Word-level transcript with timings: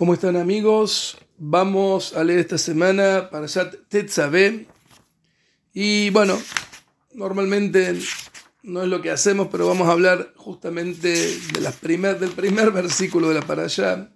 ¿Cómo 0.00 0.14
están 0.14 0.36
amigos? 0.36 1.18
Vamos 1.36 2.16
a 2.16 2.24
leer 2.24 2.38
esta 2.38 2.56
semana 2.56 3.28
para 3.30 3.46
Tetzabé. 3.90 4.66
Y 5.74 6.08
bueno, 6.08 6.40
normalmente 7.12 8.00
no 8.62 8.82
es 8.82 8.88
lo 8.88 9.02
que 9.02 9.10
hacemos, 9.10 9.48
pero 9.52 9.66
vamos 9.66 9.88
a 9.88 9.92
hablar 9.92 10.32
justamente 10.36 11.36
de 11.52 11.60
del 12.18 12.30
primer 12.30 12.70
versículo 12.70 13.28
de 13.28 13.34
la 13.34 13.42
Parashá. 13.42 14.10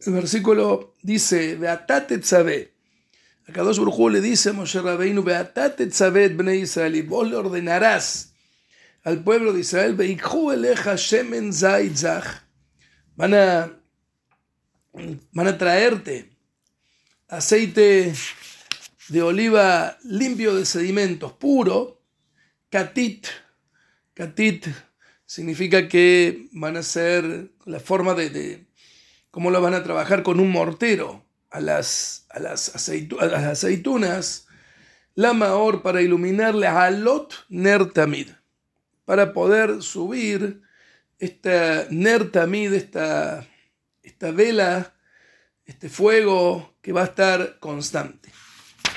El 0.00 0.12
versículo 0.12 0.94
dice, 1.00 1.56
Beatat 1.56 2.08
Tetzabé. 2.08 2.74
Acá 3.48 3.62
dos 3.62 3.78
le 4.12 4.20
dice 4.20 4.50
a 4.50 4.52
Moshe 4.52 4.82
Rabbeinu, 4.82 5.22
Beatat 5.22 5.78
Bnei 6.36 6.60
Israel, 6.60 7.02
vos 7.04 7.30
le 7.30 7.36
ordenarás 7.36 8.34
al 9.04 9.24
pueblo 9.24 9.54
de 9.54 9.60
Israel, 9.60 9.94
eleja 10.52 10.96
Shemen 10.96 11.50
Van 13.16 13.32
a, 13.32 13.83
van 15.32 15.46
a 15.46 15.58
traerte 15.58 16.30
aceite 17.28 18.12
de 19.08 19.22
oliva 19.22 19.98
limpio 20.04 20.54
de 20.54 20.64
sedimentos, 20.64 21.32
puro, 21.32 22.00
katit. 22.70 23.26
Katit 24.14 24.68
significa 25.26 25.88
que 25.88 26.48
van 26.52 26.76
a 26.76 26.82
ser 26.82 27.50
la 27.64 27.80
forma 27.80 28.14
de, 28.14 28.66
cómo 29.30 29.50
lo 29.50 29.60
van 29.60 29.74
a 29.74 29.82
trabajar 29.82 30.22
con 30.22 30.40
un 30.40 30.50
mortero 30.50 31.24
a 31.50 31.60
las, 31.60 32.26
a 32.30 32.38
las, 32.38 32.74
aceitunas, 32.74 34.46
la 35.14 35.32
maor 35.32 35.82
para 35.82 36.02
iluminarle 36.02 36.66
a 36.66 36.90
Lot 36.90 37.46
Nertamid 37.48 38.28
para 39.04 39.32
poder 39.32 39.82
subir 39.82 40.62
esta 41.18 41.86
nertamid, 41.90 42.72
esta, 42.72 43.46
esta 44.04 44.30
vela, 44.30 44.94
este 45.64 45.88
fuego 45.88 46.76
que 46.82 46.92
va 46.92 47.02
a 47.02 47.06
estar 47.06 47.58
constante. 47.58 48.30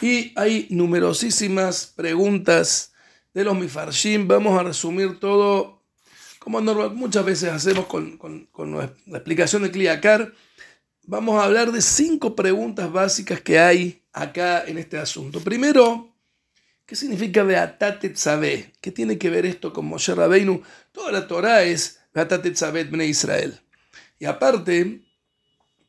Y 0.02 0.34
hay 0.36 0.68
numerosísimas 0.70 1.94
preguntas 1.96 2.94
de 3.34 3.44
los 3.44 3.58
mifarshim. 3.58 4.28
Vamos 4.28 4.60
a 4.60 4.64
resumir 4.64 5.20
todo 5.20 5.82
como 6.40 6.62
muchas 6.62 7.26
veces 7.26 7.50
hacemos 7.50 7.88
con, 7.88 8.20
la 9.08 9.18
explicación 9.18 9.64
de 9.64 9.72
Kliakar. 9.72 10.34
Vamos 11.04 11.42
a 11.42 11.46
hablar 11.46 11.72
de 11.72 11.82
cinco 11.82 12.36
preguntas 12.36 12.92
básicas 12.92 13.42
que 13.42 13.60
hay 13.60 14.04
acá 14.14 14.64
en 14.66 14.78
este 14.78 14.98
asunto. 14.98 15.40
Primero, 15.40 16.14
¿Qué 16.88 16.96
significa 16.96 17.44
Beatat 17.44 18.14
Tzabé? 18.14 18.72
¿Qué 18.80 18.94
tiene 18.94 19.18
que 19.18 19.30
ver 19.30 19.46
esto 19.46 19.74
con 19.74 19.86
Moshe 19.88 20.16
Rabbeinu? 20.16 20.62
Toda 20.94 21.12
la 21.12 21.28
Torah 21.28 21.64
es 21.64 22.00
Beatat 22.14 22.48
Tzabé 22.54 22.86
Bnei 22.86 23.10
Israel. 23.10 23.60
Y 24.20 24.26
aparte, 24.26 25.02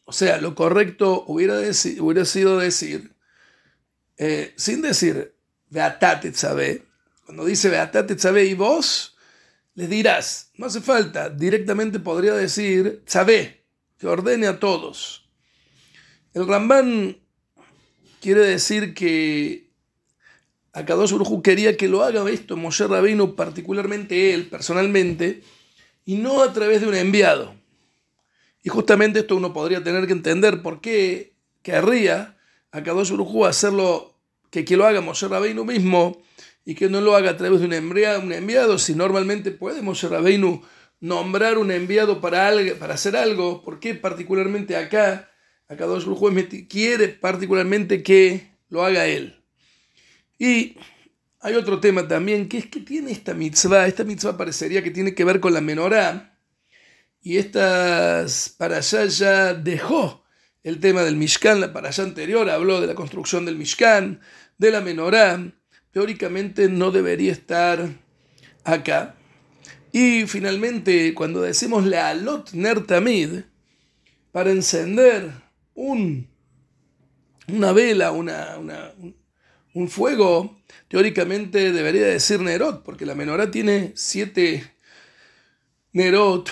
o 0.04 0.12
sea, 0.12 0.40
lo 0.40 0.54
correcto 0.54 1.24
hubiera, 1.26 1.72
sido 1.72 2.58
decir, 2.58 3.14
eh, 4.16 4.52
sin 4.56 4.82
decir 4.82 5.34
Beatat 5.70 6.26
Tzabé, 6.32 6.84
cuando 7.24 7.44
dice 7.44 7.68
Beatat 7.68 8.12
Tzabé 8.16 8.44
y 8.46 8.54
vos, 8.54 9.16
le 9.74 9.86
dirás, 9.86 10.50
no 10.56 10.66
hace 10.66 10.80
falta, 10.80 11.30
directamente 11.30 12.00
podría 12.00 12.34
decir 12.34 13.02
Tzabé, 13.04 13.64
que 13.98 14.06
ordene 14.06 14.46
a 14.46 14.58
todos. 14.58 15.28
El 16.34 16.46
Ramban 16.46 17.18
quiere 18.20 18.40
decir 18.40 18.94
que 18.94 19.70
Akadosh 20.72 21.12
Baruj 21.12 21.42
quería 21.42 21.76
que 21.76 21.88
lo 21.88 22.04
haga 22.04 22.28
esto 22.30 22.56
Moshe 22.56 22.86
Rabino, 22.86 23.34
particularmente 23.34 24.34
él, 24.34 24.46
personalmente, 24.46 25.42
y 26.04 26.16
no 26.16 26.42
a 26.42 26.52
través 26.52 26.80
de 26.80 26.88
un 26.88 26.94
enviado. 26.94 27.57
Y 28.62 28.68
justamente 28.70 29.20
esto 29.20 29.36
uno 29.36 29.52
podría 29.52 29.82
tener 29.82 30.06
que 30.06 30.12
entender 30.12 30.62
por 30.62 30.80
qué 30.80 31.34
querría 31.62 32.36
Akadosh 32.70 33.10
Baruj 33.10 33.46
hacerlo, 33.46 34.14
que, 34.50 34.64
que 34.64 34.76
lo 34.76 34.86
haga 34.86 35.00
Moshe 35.00 35.28
Rabino 35.28 35.64
mismo 35.64 36.20
y 36.64 36.74
que 36.74 36.88
no 36.88 37.00
lo 37.00 37.16
haga 37.16 37.30
a 37.30 37.36
través 37.36 37.60
de 37.60 37.66
un 37.66 37.72
enviado, 37.72 38.20
un 38.20 38.32
enviado 38.32 38.78
si 38.78 38.94
normalmente 38.94 39.50
puede 39.50 39.82
Moshe 39.82 40.08
Rabino 40.08 40.62
nombrar 41.00 41.58
un 41.58 41.70
enviado 41.70 42.20
para, 42.20 42.50
para 42.78 42.94
hacer 42.94 43.16
algo, 43.16 43.62
¿por 43.62 43.80
qué 43.80 43.94
particularmente 43.94 44.76
acá 44.76 45.30
Akadosh 45.68 46.04
Baruj 46.04 46.32
quiere 46.68 47.08
particularmente 47.08 48.02
que 48.02 48.52
lo 48.68 48.84
haga 48.84 49.06
él? 49.06 49.42
Y 50.38 50.76
hay 51.41 51.54
otro 51.54 51.80
tema 51.80 52.06
también, 52.08 52.48
que 52.48 52.58
es 52.58 52.66
que 52.66 52.80
tiene 52.80 53.12
esta 53.12 53.34
mitzvah, 53.34 53.86
esta 53.86 54.04
mitzvah 54.04 54.36
parecería 54.36 54.82
que 54.82 54.91
tiene 54.91 55.14
que 55.14 55.24
ver 55.24 55.41
con 55.41 55.54
la 55.54 55.60
menorá, 55.60 56.38
y 57.22 57.38
estas 57.38 58.48
para 58.56 58.78
allá 58.78 59.06
ya 59.06 59.54
dejó 59.54 60.24
el 60.62 60.80
tema 60.80 61.02
del 61.02 61.16
Mishkan, 61.16 61.60
la 61.60 61.72
para 61.72 61.88
allá 61.88 62.04
anterior 62.04 62.48
habló 62.50 62.80
de 62.80 62.86
la 62.86 62.94
construcción 62.94 63.44
del 63.44 63.56
Mishkan, 63.56 64.20
de 64.58 64.70
la 64.70 64.80
menorá, 64.80 65.52
teóricamente 65.92 66.68
no 66.68 66.90
debería 66.90 67.32
estar 67.32 67.88
acá. 68.64 69.14
Y 69.92 70.26
finalmente, 70.26 71.14
cuando 71.14 71.40
decimos 71.40 71.86
la 71.86 72.10
alot 72.10 72.52
nertamid, 72.52 73.40
para 74.32 74.50
encender 74.50 75.32
un, 75.74 76.28
una 77.48 77.72
vela, 77.72 78.12
una, 78.12 78.58
una, 78.58 78.92
un 79.74 79.88
fuego, 79.88 80.60
teóricamente 80.88 81.72
debería 81.72 82.06
decir 82.06 82.40
Nerot, 82.40 82.82
porque 82.84 83.06
la 83.06 83.14
menorá 83.14 83.50
tiene 83.50 83.92
siete 83.96 84.74
Nerot, 85.92 86.50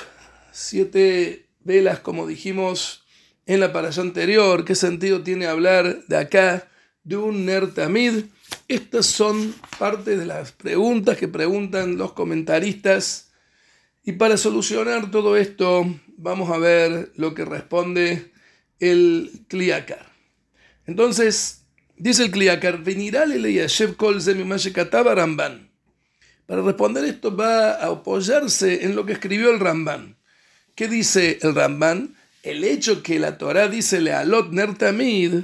siete 0.56 1.48
velas, 1.60 2.00
como 2.00 2.26
dijimos 2.26 3.04
en 3.46 3.60
la 3.60 3.72
parasha 3.72 4.00
anterior. 4.00 4.64
¿Qué 4.64 4.74
sentido 4.74 5.22
tiene 5.22 5.46
hablar 5.46 6.04
de 6.06 6.16
acá 6.16 6.68
de 7.04 7.16
un 7.16 7.46
Nertamid? 7.46 8.24
Estas 8.68 9.06
son 9.06 9.54
parte 9.78 10.16
de 10.16 10.26
las 10.26 10.52
preguntas 10.52 11.16
que 11.16 11.28
preguntan 11.28 11.98
los 11.98 12.12
comentaristas. 12.12 13.32
Y 14.04 14.12
para 14.12 14.36
solucionar 14.36 15.10
todo 15.10 15.36
esto, 15.36 15.84
vamos 16.16 16.50
a 16.50 16.58
ver 16.58 17.12
lo 17.16 17.34
que 17.34 17.44
responde 17.44 18.32
el 18.78 19.44
Kliakar. 19.48 20.06
Entonces, 20.86 21.66
Dice 21.98 22.24
el 22.24 22.30
Kliakar. 22.30 22.82
Para 26.46 26.62
responder 26.62 27.04
esto 27.04 27.36
va 27.36 27.70
a 27.70 27.86
apoyarse 27.86 28.84
en 28.84 28.94
lo 28.94 29.06
que 29.06 29.14
escribió 29.14 29.50
el 29.50 29.60
Ramban. 29.60 30.16
¿Qué 30.76 30.86
dice 30.86 31.40
el 31.42 31.56
Ramban? 31.56 32.14
El 32.44 32.62
hecho 32.62 33.02
que 33.02 33.18
la 33.18 33.38
Torah 33.38 33.66
dice 33.66 34.00
Lealot 34.00 34.52
Nertamid, 34.52 35.40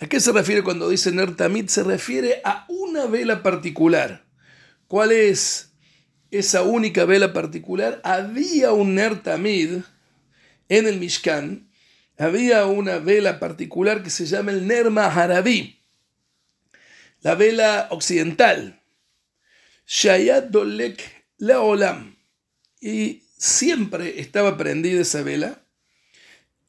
¿a 0.00 0.06
qué 0.08 0.18
se 0.18 0.32
refiere 0.32 0.64
cuando 0.64 0.88
dice 0.88 1.12
Nertamid? 1.12 1.68
Se 1.68 1.84
refiere 1.84 2.40
a 2.42 2.66
una 2.68 3.06
vela 3.06 3.44
particular. 3.44 4.24
¿Cuál 4.88 5.12
es 5.12 5.70
esa 6.32 6.62
única 6.62 7.04
vela 7.04 7.32
particular? 7.32 8.00
Había 8.02 8.72
un 8.72 8.96
Nertamid 8.96 9.82
en 10.68 10.88
el 10.88 10.98
Mishkan 10.98 11.68
había 12.18 12.66
una 12.66 12.98
vela 12.98 13.40
particular 13.40 14.02
que 14.02 14.10
se 14.10 14.26
llama 14.26 14.52
el 14.52 14.66
Nerma 14.66 15.06
Harabí, 15.06 15.80
la 17.20 17.34
vela 17.34 17.88
occidental, 17.90 18.80
Shayat 19.86 20.48
Dolek 20.48 21.26
Laolam, 21.38 22.16
y 22.80 23.22
siempre 23.42 24.20
estaba 24.20 24.56
prendida 24.56 25.00
esa 25.00 25.22
vela. 25.22 25.64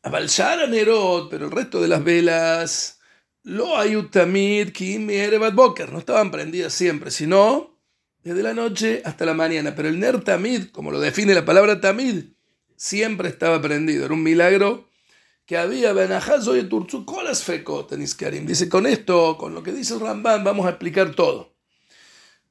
A 0.01 0.09
Balshara 0.09 0.66
Nerot, 0.66 1.29
pero 1.29 1.45
el 1.45 1.51
resto 1.51 1.79
de 1.79 1.88
las 1.88 2.03
velas, 2.03 3.00
Lo 3.44 3.78
Ayutamid, 3.78 4.72
Kim 4.72 5.07
Erebat 5.09 5.53
Boker, 5.53 5.91
no 5.91 6.00
estaban 6.00 6.31
prendidas 6.31 6.73
siempre, 6.73 7.12
sino 7.12 7.79
desde 8.23 8.41
la 8.41 8.56
noche 8.56 9.03
hasta 9.06 9.23
la 9.23 9.35
mañana. 9.35 9.75
Pero 9.75 9.88
el 9.88 10.00
Ner 10.00 10.23
Tamid, 10.23 10.72
como 10.72 10.89
lo 10.89 11.00
define 11.00 11.35
la 11.35 11.45
palabra 11.45 11.79
Tamid, 11.79 12.23
siempre 12.75 13.29
estaba 13.29 13.62
prendido. 13.62 14.06
Era 14.06 14.13
un 14.16 14.23
milagro 14.23 14.89
que 15.45 15.57
había 15.57 15.94
Benajazo 15.94 16.57
y 16.57 16.63
Turzu 16.63 17.06
las 17.24 17.44
fecotenis 17.44 18.15
Karim. 18.15 18.47
Dice, 18.47 18.68
con 18.68 18.88
esto, 18.88 19.38
con 19.38 19.53
lo 19.53 19.62
que 19.62 19.74
dice 19.74 20.00
Ramban, 20.00 20.44
vamos 20.44 20.65
a 20.65 20.69
explicar 20.69 21.13
todo. 21.13 21.53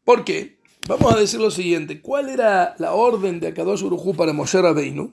¿Por 0.05 0.25
qué? 0.25 0.62
Vamos 0.88 1.14
a 1.14 1.19
decir 1.19 1.40
lo 1.40 1.52
siguiente. 1.52 2.00
¿Cuál 2.00 2.29
era 2.29 2.75
la 2.79 2.93
orden 2.94 3.38
de 3.38 3.49
Akadosh 3.49 3.84
Urujú 3.84 4.17
para 4.17 4.32
Moshe 4.32 4.61
Rabbeinu? 4.61 5.12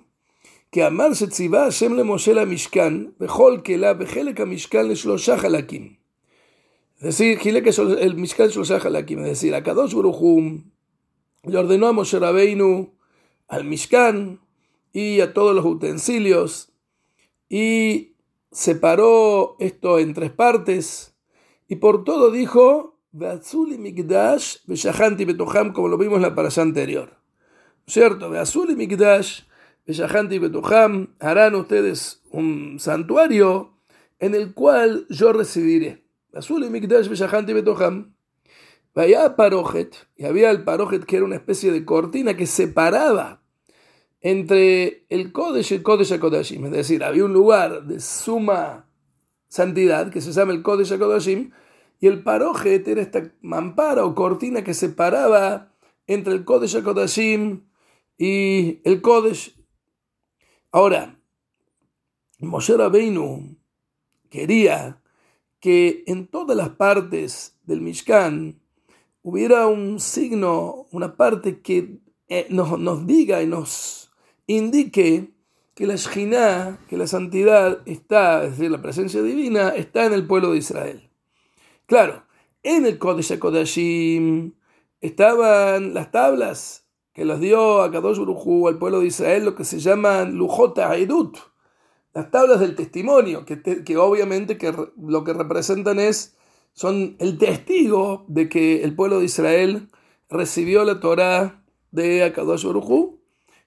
Que 0.71 0.83
amar 0.83 1.15
se 1.15 1.27
Hashem 1.27 1.95
le 1.95 2.03
Moshe 2.03 2.33
la 2.33 2.45
Mishkan, 2.45 3.13
bejol 3.19 3.61
que 3.61 3.77
la 3.77 3.93
bejeleka 3.93 4.47
Mishkan 4.47 4.87
le 4.87 4.95
shlosha 4.95 5.37
halakim. 5.37 5.99
Es 6.97 7.17
decir, 7.17 7.39
el 7.45 8.15
Mishkan 8.15 8.49
shlosha 8.49 8.79
halakim. 8.83 9.19
Es 9.19 9.29
decir, 9.29 9.53
Akadosh 9.53 9.93
Urujú 9.93 10.63
le 11.43 11.57
ordenó 11.57 11.87
a 11.87 11.93
Moshe 11.93 12.17
Rabbeinu, 12.17 12.95
al 13.47 13.63
Mishkan 13.63 14.39
y 14.91 15.21
a 15.21 15.33
todos 15.33 15.55
los 15.55 15.65
utensilios 15.65 16.71
y 17.47 18.15
separó 18.51 19.55
esto 19.59 19.99
en 19.99 20.15
tres 20.15 20.31
partes 20.31 21.15
y 21.67 21.75
por 21.75 22.03
todo 22.03 22.31
dijo 22.31 22.98
como 25.73 25.87
lo 25.87 25.97
vimos 25.97 26.17
en 26.17 26.21
la 26.21 26.35
parasha 26.35 26.61
anterior. 26.61 27.17
¿Cierto? 27.87 28.29
Beazuli 28.29 28.75
Mikdash, 28.75 29.41
Beyahanti 29.87 30.37
Betuham, 30.37 31.15
harán 31.19 31.55
ustedes 31.55 32.21
un 32.31 32.77
santuario 32.79 33.73
en 34.19 34.35
el 34.35 34.53
cual 34.53 35.07
yo 35.09 35.33
residiré. 35.33 36.05
Azul 36.33 36.63
y 36.63 36.69
Mikdash 36.69 37.07
Beyahanti 37.07 37.53
Betuham. 37.53 38.13
Vaya 38.93 39.35
parojet, 39.35 39.95
y 40.15 40.25
había 40.25 40.51
el 40.51 40.63
parojet 40.63 41.05
que 41.05 41.15
era 41.15 41.25
una 41.25 41.35
especie 41.35 41.71
de 41.71 41.85
cortina 41.85 42.35
que 42.35 42.45
separaba 42.45 43.41
entre 44.21 45.05
el 45.09 45.31
Kodesh 45.31 45.71
y 45.71 45.75
el 45.75 45.83
Kodesh 45.83 46.13
HaKodashim. 46.13 46.65
Es 46.65 46.71
decir, 46.71 47.03
había 47.03 47.23
un 47.23 47.33
lugar 47.33 47.85
de 47.85 47.99
suma 47.99 48.87
santidad 49.47 50.11
que 50.11 50.21
se 50.21 50.31
llama 50.31 50.53
el 50.53 50.61
Kodesh 50.61 50.91
HaKodashim 50.93 51.51
y 51.99 52.07
el 52.07 52.23
parojet 52.23 52.87
era 52.87 53.01
esta 53.01 53.31
mampara 53.41 54.05
o 54.05 54.15
cortina 54.15 54.63
que 54.63 54.73
separaba 54.73 55.73
entre 56.07 56.33
el 56.33 56.45
Kodesh 56.45 56.77
HaKodashim 56.77 57.67
y 58.17 58.81
el 58.83 59.01
Kodesh. 59.01 59.55
Ahora, 60.71 61.19
Moshe 62.39 62.77
Rabbeinu 62.77 63.57
quería 64.29 65.01
que 65.59 66.03
en 66.07 66.27
todas 66.27 66.55
las 66.55 66.69
partes 66.69 67.57
del 67.63 67.81
Mishkan 67.81 68.61
hubiera 69.21 69.67
un 69.67 69.99
signo, 69.99 70.87
una 70.91 71.17
parte 71.17 71.61
que 71.61 71.99
eh, 72.29 72.47
nos, 72.49 72.79
nos, 72.79 73.05
diga 73.05 73.43
y 73.43 73.47
nos 73.47 74.11
indique 74.47 75.33
que 75.75 75.85
la 75.85 75.95
Shekhinah, 75.95 76.85
que 76.87 76.97
la 76.97 77.07
santidad 77.07 77.81
está, 77.85 78.43
es 78.43 78.51
decir, 78.51 78.71
la 78.71 78.81
presencia 78.81 79.21
divina, 79.21 79.69
está 79.69 80.05
en 80.05 80.13
el 80.13 80.25
pueblo 80.27 80.51
de 80.51 80.59
Israel. 80.59 81.08
Claro, 81.89 82.21
en 82.61 82.85
el 82.85 82.99
Kodesh 82.99 83.31
HaKodashim 83.31 84.53
estaban 85.01 85.95
las 85.95 86.11
tablas 86.11 86.85
que 87.13 87.25
los 87.25 87.39
dio 87.39 87.81
a 87.81 87.91
Kadosh 87.91 88.19
al 88.19 88.77
pueblo 88.77 88.99
de 88.99 89.07
Israel, 89.07 89.43
lo 89.43 89.55
que 89.55 89.63
se 89.63 89.79
llaman 89.79 90.35
Lujota 90.35 90.91
Haidut, 90.91 91.37
las 92.13 92.29
tablas 92.29 92.59
del 92.59 92.75
testimonio, 92.75 93.43
que, 93.43 93.97
obviamente 93.97 94.59
que 94.59 94.71
lo 95.01 95.23
que 95.23 95.33
representan 95.33 95.99
es, 95.99 96.37
son 96.73 97.15
el 97.17 97.39
testigo 97.39 98.23
de 98.27 98.49
que 98.49 98.83
el 98.83 98.95
pueblo 98.95 99.17
de 99.17 99.25
Israel 99.25 99.89
recibió 100.29 100.83
la 100.83 100.99
Torah 100.99 101.63
de 101.89 102.23
Akadosh 102.23 102.67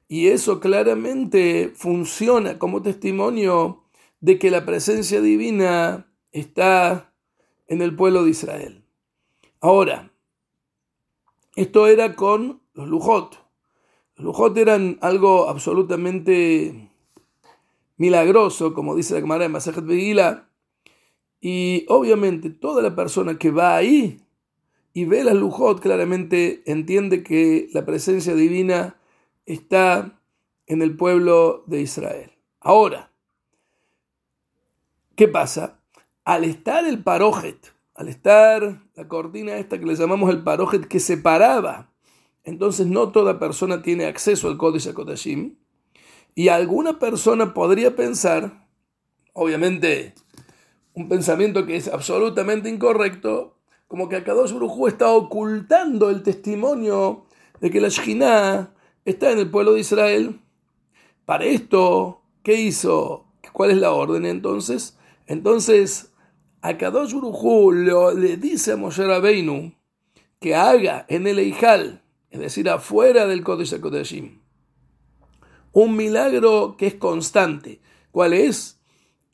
y 0.06 0.28
eso 0.28 0.60
claramente 0.60 1.72
funciona 1.74 2.56
como 2.60 2.82
testimonio 2.82 3.82
de 4.20 4.38
que 4.38 4.52
la 4.52 4.64
presencia 4.64 5.20
divina 5.20 6.06
está 6.30 7.11
en 7.72 7.80
el 7.80 7.96
pueblo 7.96 8.22
de 8.22 8.30
Israel. 8.30 8.84
Ahora, 9.62 10.12
esto 11.56 11.86
era 11.86 12.14
con 12.14 12.60
los 12.74 12.86
lujot. 12.86 13.38
Los 14.16 14.26
lujot 14.26 14.58
eran 14.58 14.98
algo 15.00 15.48
absolutamente 15.48 16.90
milagroso, 17.96 18.74
como 18.74 18.94
dice 18.94 19.14
la 19.14 19.20
Gemara 19.20 19.44
de 19.44 19.48
Masajet 19.48 19.86
Begila, 19.86 20.50
y 21.40 21.86
obviamente 21.88 22.50
toda 22.50 22.82
la 22.82 22.94
persona 22.94 23.38
que 23.38 23.50
va 23.50 23.74
ahí 23.74 24.20
y 24.92 25.06
ve 25.06 25.24
las 25.24 25.34
lujot 25.34 25.80
claramente 25.80 26.62
entiende 26.66 27.22
que 27.22 27.70
la 27.72 27.86
presencia 27.86 28.34
divina 28.34 28.98
está 29.46 30.20
en 30.66 30.82
el 30.82 30.94
pueblo 30.94 31.64
de 31.66 31.80
Israel. 31.80 32.32
Ahora, 32.60 33.10
¿qué 35.16 35.26
pasa? 35.26 35.81
Al 36.24 36.44
estar 36.44 36.86
el 36.86 37.02
parojet, 37.02 37.74
al 37.94 38.08
estar 38.08 38.82
la 38.94 39.08
cortina 39.08 39.56
esta 39.56 39.78
que 39.78 39.86
le 39.86 39.96
llamamos 39.96 40.30
el 40.30 40.42
parojet 40.42 40.86
que 40.86 41.00
separaba, 41.00 41.92
entonces 42.44 42.86
no 42.86 43.10
toda 43.10 43.38
persona 43.38 43.82
tiene 43.82 44.06
acceso 44.06 44.48
al 44.48 44.56
Kodesh 44.56 44.92
Kodashim, 44.92 45.56
y 46.34 46.48
alguna 46.48 46.98
persona 46.98 47.52
podría 47.54 47.96
pensar, 47.96 48.68
obviamente 49.32 50.14
un 50.94 51.08
pensamiento 51.08 51.66
que 51.66 51.76
es 51.76 51.88
absolutamente 51.88 52.68
incorrecto, 52.68 53.58
como 53.88 54.08
que 54.08 54.16
Akadosh 54.16 54.52
Baruj 54.52 54.88
está 54.88 55.10
ocultando 55.10 56.10
el 56.10 56.22
testimonio 56.22 57.24
de 57.60 57.70
que 57.70 57.80
la 57.80 57.88
Shekhinah 57.88 58.74
está 59.04 59.32
en 59.32 59.38
el 59.38 59.50
pueblo 59.50 59.72
de 59.72 59.80
Israel. 59.80 60.40
Para 61.24 61.44
esto, 61.44 62.22
¿qué 62.42 62.54
hizo? 62.54 63.26
¿Cuál 63.52 63.70
es 63.70 63.78
la 63.78 63.92
orden 63.92 64.24
entonces? 64.24 64.98
Entonces, 65.26 66.11
Akadosh 66.62 67.12
Baruj 67.12 68.14
le 68.14 68.36
dice 68.36 68.72
a 68.72 68.76
Moshe 68.76 69.06
Rabbeinu 69.06 69.74
que 70.40 70.54
haga 70.54 71.04
en 71.08 71.26
el 71.26 71.38
Eijal, 71.38 72.02
es 72.30 72.40
decir, 72.40 72.68
afuera 72.70 73.26
del 73.26 73.44
Kodesh 73.44 73.74
un 75.72 75.96
milagro 75.96 76.76
que 76.76 76.86
es 76.86 76.94
constante. 76.94 77.80
¿Cuál 78.10 78.32
es? 78.32 78.80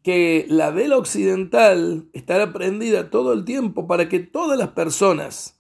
Que 0.03 0.47
la 0.49 0.71
vela 0.71 0.97
occidental 0.97 2.09
estará 2.13 2.53
prendida 2.53 3.11
todo 3.11 3.33
el 3.33 3.45
tiempo 3.45 3.87
para 3.87 4.09
que 4.09 4.21
todas 4.21 4.59
las 4.59 4.69
personas 4.69 5.59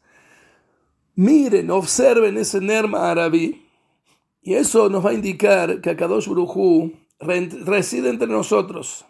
miren, 1.18 1.72
observen 1.72 2.38
ese 2.38 2.60
Nerma 2.60 3.10
Arabí. 3.10 3.66
Y 4.40 4.54
eso 4.54 4.88
nos 4.88 5.04
va 5.04 5.10
a 5.10 5.14
indicar 5.14 5.80
que 5.80 5.90
Akadosh 5.90 6.28
Burujú 6.28 6.92
reside 7.18 8.08
entre 8.08 8.28
nosotros. 8.28 9.04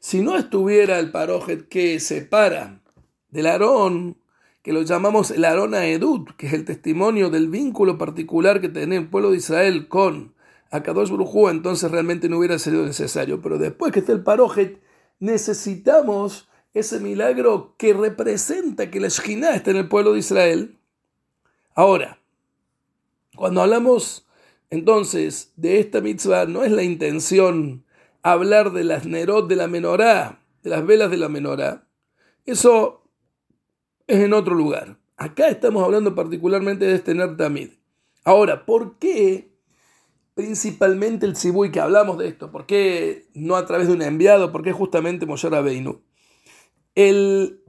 Si 0.00 0.20
no 0.22 0.36
estuviera 0.36 0.98
el 0.98 1.10
parojet 1.10 1.68
que 1.68 1.98
separa 1.98 2.80
del 3.30 3.46
Aarón, 3.46 4.16
que 4.62 4.72
lo 4.72 4.82
llamamos 4.82 5.30
el 5.30 5.44
Aarón 5.44 5.74
Edut, 5.74 6.36
que 6.36 6.46
es 6.46 6.52
el 6.52 6.64
testimonio 6.64 7.30
del 7.30 7.48
vínculo 7.48 7.98
particular 7.98 8.60
que 8.60 8.68
tiene 8.68 8.96
el 8.96 9.08
pueblo 9.08 9.32
de 9.32 9.38
Israel 9.38 9.88
con 9.88 10.34
Akadosh 10.70 11.10
Brujú, 11.10 11.48
entonces 11.48 11.90
realmente 11.90 12.28
no 12.28 12.38
hubiera 12.38 12.58
sido 12.58 12.84
necesario. 12.84 13.42
Pero 13.42 13.58
después 13.58 13.92
que 13.92 14.00
está 14.00 14.12
el 14.12 14.22
parojet, 14.22 14.80
necesitamos 15.18 16.48
ese 16.74 17.00
milagro 17.00 17.74
que 17.76 17.92
representa 17.92 18.90
que 18.90 19.00
la 19.00 19.08
Shekhinah 19.08 19.56
está 19.56 19.70
en 19.72 19.78
el 19.78 19.88
pueblo 19.88 20.12
de 20.12 20.20
Israel. 20.20 20.78
Ahora, 21.74 22.20
cuando 23.34 23.62
hablamos 23.62 24.26
entonces 24.70 25.52
de 25.56 25.80
esta 25.80 26.00
mitzvah, 26.00 26.46
no 26.46 26.62
es 26.62 26.70
la 26.70 26.82
intención 26.82 27.84
hablar 28.32 28.72
de 28.72 28.84
las 28.84 29.06
nerot 29.06 29.48
de 29.48 29.56
la 29.56 29.68
menorá, 29.68 30.40
de 30.62 30.70
las 30.70 30.86
velas 30.86 31.10
de 31.10 31.16
la 31.16 31.28
menorá. 31.28 31.88
Eso 32.46 33.04
es 34.06 34.20
en 34.20 34.32
otro 34.32 34.54
lugar. 34.54 34.98
Acá 35.16 35.48
estamos 35.48 35.82
hablando 35.84 36.14
particularmente 36.14 36.84
de 36.84 36.94
este 36.94 37.14
Ner 37.14 37.36
Tamid. 37.36 37.70
Ahora, 38.24 38.64
¿por 38.64 38.98
qué 38.98 39.50
principalmente 40.34 41.26
el 41.26 41.34
Sibuy 41.34 41.72
que 41.72 41.80
hablamos 41.80 42.18
de 42.18 42.28
esto? 42.28 42.52
¿Por 42.52 42.66
qué 42.66 43.26
no 43.34 43.56
a 43.56 43.66
través 43.66 43.88
de 43.88 43.94
un 43.94 44.02
enviado? 44.02 44.52
¿Por 44.52 44.62
qué 44.62 44.72
justamente 44.72 45.26
Moshe 45.26 45.48
Rabbeinu? 45.48 46.00
El, 46.94 47.62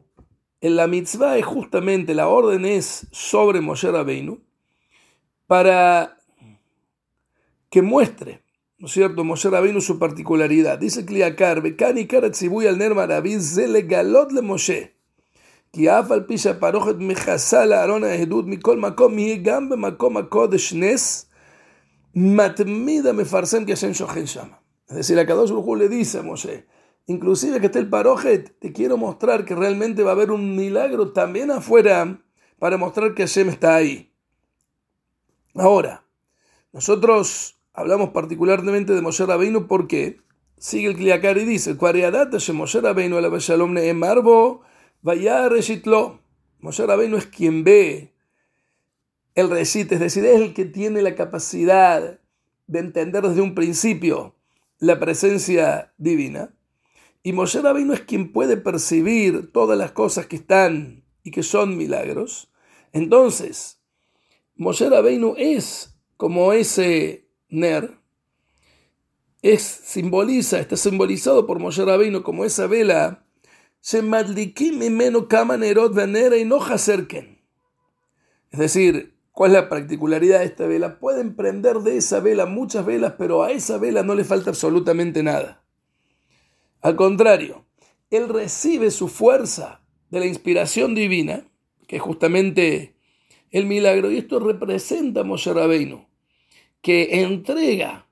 la 0.61 0.87
mitzvah 0.87 1.37
es 1.37 1.45
justamente, 1.45 2.13
la 2.13 2.27
orden 2.27 2.65
es 2.65 3.07
sobre 3.11 3.61
Moshe 3.61 3.91
Rabbeinu 3.91 4.41
para 5.47 6.19
que 7.71 7.81
muestre, 7.81 8.43
¿no 8.78 8.86
es 8.86 8.92
cierto?, 8.92 9.24
Moshe 9.24 9.48
Rabbeinu 9.50 9.80
su 9.80 9.98
particularidad. 9.98 10.78
Dice 10.78 11.04
Kliakar, 11.04 11.62
Bekani 11.62 12.06
Karat 12.06 12.34
Sibuy 12.34 12.66
al 12.66 12.78
Ner 12.78 12.94
Maraví, 12.94 13.38
Zele 13.38 13.82
Galot 13.82 14.32
le 14.32 14.42
Moshe. 14.42 14.94
כי 15.74 15.90
אף 15.90 16.10
על 16.10 16.22
פי 16.22 16.38
שהפרוכת 16.38 16.94
מכסה 16.98 17.66
לארון 17.66 18.04
העדות 18.04 18.44
מכל 18.46 18.78
מקום, 18.78 19.16
היא 19.16 19.40
גם 19.42 19.68
במקום 19.68 20.16
הקודש 20.16 20.72
נס, 20.72 21.26
מתמיד 22.14 23.06
המפרסם 23.06 23.64
que 23.64 23.70
Hashem 23.70 23.94
שוכן 23.94 24.26
שם. 24.26 24.46
Es 24.88 24.96
decir, 24.96 25.18
a 25.18 25.26
Kadosh 25.26 25.50
Baruj 25.50 25.78
le 25.78 25.88
dice 25.88 26.18
a 26.18 26.22
Moshe, 26.22 26.66
inclusive 27.06 27.58
que 27.58 27.66
esté 27.66 27.80
el 27.80 27.88
parojet, 27.88 28.56
te 28.60 28.72
quiero 28.72 28.96
mostrar 28.96 29.44
que 29.44 29.56
realmente 29.56 30.04
va 30.04 30.10
a 30.10 30.12
haber 30.12 30.30
un 30.30 30.54
milagro 30.54 31.12
también 31.12 31.50
afuera 31.50 32.20
para 32.60 32.76
mostrar 32.76 33.14
que 33.14 33.22
Hashem 33.22 33.48
está 33.48 33.74
ahí. 33.74 34.12
Ahora, 35.56 36.04
nosotros 36.72 37.57
hablamos 37.73 38.09
particularmente 38.09 38.93
de 38.93 39.01
Moshe 39.01 39.25
Rabbeinu 39.25 39.67
porque 39.67 40.21
sigue 40.57 40.87
el 40.87 40.95
Kliakar 40.95 41.37
y 41.37 41.45
dice, 41.45 41.75
Moshe 42.53 42.81
Rabbeinu. 42.81 43.19
Moshe 46.59 46.85
Rabbeinu 46.85 47.17
es 47.17 47.25
quien 47.25 47.63
ve 47.63 48.13
el 49.35 49.49
recite, 49.49 49.95
es 49.95 50.01
decir, 50.01 50.25
es 50.25 50.41
el 50.41 50.53
que 50.53 50.65
tiene 50.65 51.01
la 51.01 51.15
capacidad 51.15 52.19
de 52.67 52.79
entender 52.79 53.23
desde 53.23 53.41
un 53.41 53.55
principio 53.55 54.35
la 54.79 54.99
presencia 54.99 55.93
divina. 55.97 56.53
Y 57.23 57.33
Moshe 57.33 57.61
Rabbeinu 57.61 57.93
es 57.93 58.01
quien 58.01 58.31
puede 58.31 58.57
percibir 58.57 59.51
todas 59.51 59.77
las 59.77 59.91
cosas 59.91 60.25
que 60.27 60.37
están 60.37 61.03
y 61.23 61.31
que 61.31 61.43
son 61.43 61.77
milagros. 61.77 62.51
Entonces, 62.91 63.81
Moshe 64.55 64.89
Rabbeinu 64.89 65.35
es 65.37 65.97
como 66.17 66.53
ese 66.53 67.28
Ner, 67.49 67.97
es, 69.41 69.61
simboliza, 69.61 70.59
está 70.59 70.75
simbolizado 70.75 71.47
por 71.47 71.59
Moshe 71.59 71.83
Rabbeinu 71.83 72.23
como 72.23 72.45
esa 72.45 72.67
vela 72.67 73.25
Es 78.51 78.59
decir, 78.59 79.19
¿Cuál 79.39 79.51
es 79.51 79.57
la 79.57 79.69
particularidad 79.69 80.39
de 80.39 80.45
esta 80.47 80.67
vela? 80.67 80.99
Pueden 80.99 81.33
prender 81.33 81.77
de 81.77 81.95
esa 81.95 82.19
vela 82.19 82.45
muchas 82.45 82.85
velas, 82.85 83.13
pero 83.17 83.41
a 83.41 83.53
esa 83.53 83.77
vela 83.77 84.03
no 84.03 84.13
le 84.13 84.25
falta 84.25 84.49
absolutamente 84.49 85.23
nada. 85.23 85.63
Al 86.81 86.97
contrario, 86.97 87.65
él 88.11 88.27
recibe 88.27 88.91
su 88.91 89.07
fuerza 89.07 89.81
de 90.09 90.19
la 90.19 90.25
inspiración 90.25 90.93
divina, 90.93 91.47
que 91.87 91.95
es 91.95 92.01
justamente 92.01 92.97
el 93.49 93.65
milagro, 93.65 94.11
y 94.11 94.17
esto 94.17 94.41
representa 94.41 95.21
a 95.21 95.23
Moshe 95.23 95.53
Rabbeinu, 95.53 96.05
que 96.81 97.21
entrega 97.21 98.09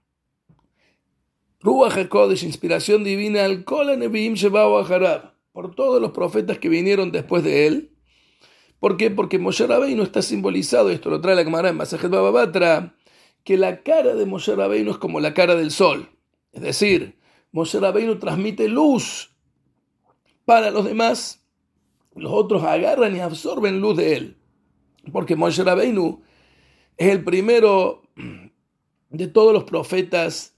Ruach 1.59 1.97
HaKodesh, 1.97 2.43
inspiración 2.43 3.03
divina, 3.03 3.43
al 3.43 3.63
Kol 3.63 3.87
Nevi'im 3.97 4.35
Shebao 4.35 4.77
Harab, 4.79 5.33
por 5.51 5.73
todos 5.73 6.01
los 6.01 6.11
profetas 6.11 6.59
que 6.59 6.69
vinieron 6.69 7.11
después 7.11 7.43
de 7.43 7.67
él. 7.67 7.91
¿Por 8.79 8.95
qué? 8.95 9.09
Porque 9.09 9.39
Moshe 9.39 9.65
Rabbeinu 9.65 10.03
está 10.03 10.21
simbolizado, 10.21 10.91
esto 10.91 11.09
lo 11.09 11.19
trae 11.19 11.35
la 11.35 11.43
Gemara 11.43 11.69
en 11.69 11.77
Masajet 11.77 12.11
Bababatra, 12.11 12.95
que 13.43 13.57
la 13.57 13.81
cara 13.81 14.13
de 14.13 14.25
Moshe 14.27 14.55
Rabbeinu 14.55 14.91
es 14.91 14.97
como 14.97 15.19
la 15.19 15.33
cara 15.33 15.55
del 15.55 15.71
sol. 15.71 16.09
Es 16.51 16.61
decir, 16.61 17.17
Moshe 17.51 17.79
Rabbeinu 17.79 18.19
transmite 18.19 18.67
luz 18.67 19.35
para 20.45 20.69
los 20.69 20.85
demás, 20.85 21.43
los 22.15 22.31
otros 22.31 22.63
agarran 22.63 23.15
y 23.15 23.19
absorben 23.19 23.81
luz 23.81 23.97
de 23.97 24.15
él. 24.15 24.37
Porque 25.11 25.35
Moshe 25.35 25.63
Rabbeinu 25.63 26.21
es 26.97 27.09
el 27.09 27.23
primero 27.23 28.03
de 29.09 29.27
todos 29.27 29.53
los 29.53 29.63
profetas 29.63 30.55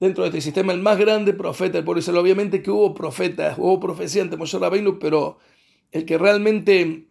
dentro 0.00 0.24
de 0.24 0.30
este 0.30 0.40
sistema, 0.40 0.72
el 0.72 0.82
más 0.82 0.98
grande 0.98 1.32
profeta 1.32 1.74
del 1.74 1.84
pueblo 1.84 2.00
Israel. 2.00 2.18
Obviamente 2.18 2.62
que 2.62 2.70
hubo 2.70 2.92
profetas, 2.94 3.56
hubo 3.58 3.78
profecía 3.78 4.22
ante 4.22 4.36
Moshe 4.36 4.58
Rabbeinu, 4.58 4.98
pero 4.98 5.38
el 5.92 6.04
que 6.04 6.18
realmente 6.18 7.06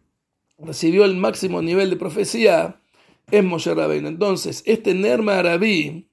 recibió 0.57 1.05
el 1.05 1.15
máximo 1.15 1.61
nivel 1.61 1.89
de 1.89 1.95
profecía 1.95 2.81
es 3.31 3.43
Moshe 3.43 3.73
Rabbeinu. 3.73 4.09
Entonces, 4.09 4.61
este 4.65 4.93
Nerma 4.93 5.39
Arabí, 5.39 6.09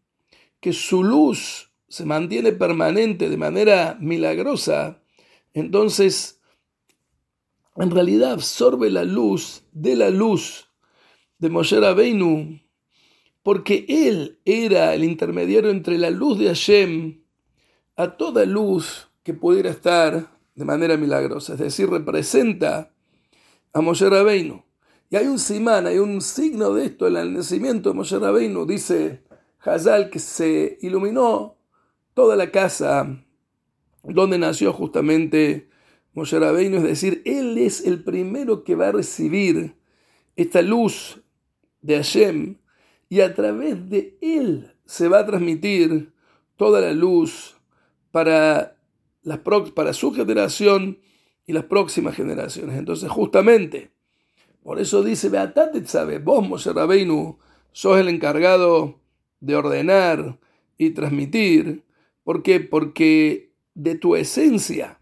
que 0.60 0.72
su 0.72 1.02
luz 1.02 1.72
se 1.88 2.04
mantiene 2.04 2.52
permanente 2.52 3.28
de 3.28 3.36
manera 3.36 3.96
milagrosa, 4.00 5.02
entonces 5.54 6.40
en 7.76 7.90
realidad 7.90 8.32
absorbe 8.32 8.90
la 8.90 9.04
luz 9.04 9.64
de 9.72 9.96
la 9.96 10.10
luz 10.10 10.68
de 11.38 11.48
Moshe 11.48 11.80
Rabbeinu 11.80 12.60
porque 13.48 13.86
él 13.88 14.40
era 14.44 14.92
el 14.92 15.02
intermediario 15.02 15.70
entre 15.70 15.96
la 15.96 16.10
luz 16.10 16.38
de 16.38 16.48
Hashem 16.48 17.22
a 17.96 18.18
toda 18.18 18.44
luz 18.44 19.08
que 19.22 19.32
pudiera 19.32 19.70
estar 19.70 20.38
de 20.54 20.64
manera 20.66 20.98
milagrosa, 20.98 21.54
es 21.54 21.58
decir, 21.58 21.88
representa 21.88 22.92
a 23.72 23.80
Moshe 23.80 24.06
Rabbeinu. 24.10 24.62
Y 25.08 25.16
hay 25.16 25.28
un 25.28 25.38
simán, 25.38 25.86
hay 25.86 25.96
un 25.96 26.20
signo 26.20 26.74
de 26.74 26.84
esto 26.84 27.06
el 27.06 27.32
nacimiento 27.32 27.88
de 27.88 27.94
Moshe 27.94 28.18
Rabbeinu, 28.18 28.66
dice 28.66 29.24
Hazal, 29.60 30.10
que 30.10 30.18
se 30.18 30.76
iluminó 30.82 31.56
toda 32.12 32.36
la 32.36 32.50
casa 32.50 33.18
donde 34.02 34.36
nació 34.36 34.74
justamente 34.74 35.70
Moshe 36.12 36.38
Rabbeinu, 36.38 36.76
es 36.76 36.82
decir, 36.82 37.22
él 37.24 37.56
es 37.56 37.86
el 37.86 38.04
primero 38.04 38.62
que 38.62 38.74
va 38.74 38.88
a 38.88 38.92
recibir 38.92 39.74
esta 40.36 40.60
luz 40.60 41.22
de 41.80 41.96
Hashem 41.96 42.58
y 43.08 43.20
a 43.20 43.34
través 43.34 43.88
de 43.88 44.18
él 44.20 44.74
se 44.84 45.08
va 45.08 45.20
a 45.20 45.26
transmitir 45.26 46.12
toda 46.56 46.80
la 46.80 46.92
luz 46.92 47.56
para, 48.10 48.76
para 49.74 49.92
su 49.92 50.12
generación 50.12 50.98
y 51.46 51.52
las 51.52 51.64
próximas 51.64 52.14
generaciones. 52.14 52.76
Entonces, 52.76 53.10
justamente, 53.10 53.90
por 54.62 54.78
eso 54.78 55.02
dice, 55.02 55.30
Beatate 55.30 55.86
sabe, 55.86 56.18
vos, 56.18 56.46
Moshe 56.46 56.72
Rabbeinu, 56.72 57.38
sos 57.72 57.98
el 57.98 58.08
encargado 58.08 59.00
de 59.40 59.56
ordenar 59.56 60.38
y 60.76 60.90
transmitir. 60.90 61.84
¿Por 62.24 62.42
qué? 62.42 62.60
Porque 62.60 63.52
de 63.74 63.94
tu 63.94 64.16
esencia, 64.16 65.00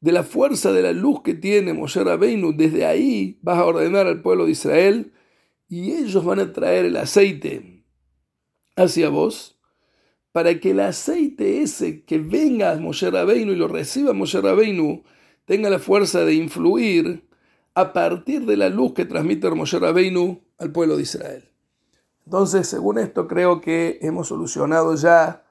de 0.00 0.12
la 0.12 0.22
fuerza 0.22 0.72
de 0.72 0.82
la 0.82 0.92
luz 0.92 1.22
que 1.22 1.34
tiene 1.34 1.72
Moshe 1.72 2.04
Rabbeinu, 2.04 2.52
desde 2.52 2.84
ahí 2.84 3.38
vas 3.42 3.58
a 3.58 3.64
ordenar 3.64 4.06
al 4.06 4.22
pueblo 4.22 4.44
de 4.44 4.52
Israel 4.52 5.12
y 5.68 5.92
ellos 5.92 6.24
van 6.24 6.40
a 6.40 6.52
traer 6.52 6.84
el 6.84 6.96
aceite 6.96 7.84
hacia 8.76 9.08
vos 9.08 9.58
para 10.32 10.58
que 10.58 10.72
el 10.72 10.80
aceite 10.80 11.62
ese 11.62 12.04
que 12.04 12.18
venga 12.18 12.72
a 12.72 12.76
Moshe 12.76 13.10
Rabbeinu 13.10 13.52
y 13.52 13.56
lo 13.56 13.68
reciba 13.68 14.12
Moshe 14.12 14.40
Rabbeinu 14.40 15.04
tenga 15.44 15.70
la 15.70 15.78
fuerza 15.78 16.24
de 16.24 16.34
influir 16.34 17.28
a 17.74 17.92
partir 17.92 18.46
de 18.46 18.56
la 18.56 18.68
luz 18.68 18.94
que 18.94 19.04
transmite 19.04 19.50
Moshe 19.50 19.78
Rabbeinu 19.78 20.42
al 20.58 20.72
pueblo 20.72 20.96
de 20.96 21.02
Israel. 21.02 21.50
Entonces, 22.24 22.66
según 22.68 22.98
esto, 22.98 23.28
creo 23.28 23.60
que 23.60 23.98
hemos 24.00 24.28
solucionado 24.28 24.94
ya 24.94 25.44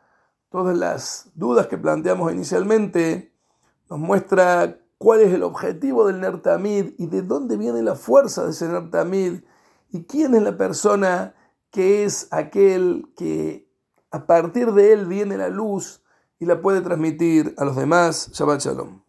todas 0.50 0.76
las 0.76 1.30
dudas 1.36 1.68
que 1.68 1.78
planteamos 1.78 2.32
inicialmente. 2.34 3.32
Nos 3.90 4.00
muestra 4.00 4.80
cuál 4.98 5.22
es 5.22 5.34
el 5.34 5.44
objetivo 5.44 6.08
del 6.08 6.20
Nertamid 6.20 6.94
y 6.98 7.08
de 7.08 7.22
dónde 7.22 7.58
viene 7.58 7.84
la 7.84 7.96
fuerza 7.96 8.46
de 8.46 8.52
ese 8.52 8.68
Nertamid 8.68 9.42
¿Y 9.94 10.06
quién 10.06 10.34
es 10.34 10.42
la 10.42 10.58
persona 10.58 11.36
que 11.70 12.04
es 12.04 12.28
aquel 12.32 13.14
que 13.16 13.70
a 14.10 14.26
partir 14.26 14.72
de 14.74 14.92
él 14.92 15.06
viene 15.06 15.38
la 15.38 15.50
luz 15.50 16.02
y 16.40 16.48
la 16.48 16.62
puede 16.62 16.82
transmitir 16.82 17.54
a 17.60 17.64
los 17.64 17.76
demás? 17.76 18.32
Shabbat 18.34 18.60
Shalom. 18.60 19.02